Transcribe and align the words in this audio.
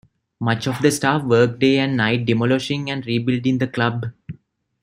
Much 0.39 0.65
of 0.67 0.81
the 0.81 0.89
staff 0.89 1.21
worked 1.21 1.59
day 1.59 1.77
and 1.77 1.95
night 1.95 2.25
demolishing 2.25 2.89
and 2.89 3.05
rebuilding 3.05 3.59
the 3.59 3.67
club. 3.67 4.07